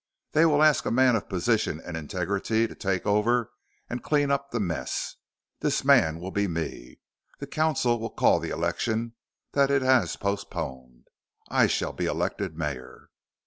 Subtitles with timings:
[0.31, 3.51] They will ask a man of position and integrity to take over
[3.87, 5.17] and clean up the mess.
[5.59, 6.97] This man will be me.
[7.37, 9.13] The council will call the election
[9.51, 11.05] that it has postponed.
[11.49, 13.11] I shall be elected mayor.